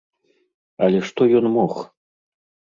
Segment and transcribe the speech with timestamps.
[0.85, 1.73] Але што ён мог?